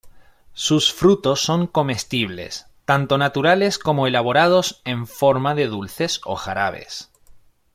Sus 0.55 0.91
frutos 0.91 1.41
son 1.41 1.67
comestibles, 1.67 2.65
tanto 2.85 3.19
naturales 3.19 3.77
como 3.77 4.07
elaborados 4.07 4.81
en 4.83 5.05
forma 5.05 5.53
de 5.53 5.67
dulces 5.67 6.21
o 6.25 6.35
jarabes. 6.35 7.11